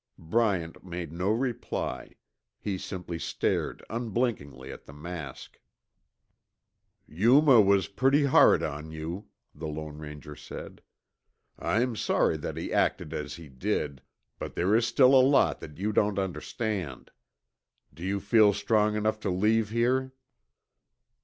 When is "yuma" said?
7.07-7.61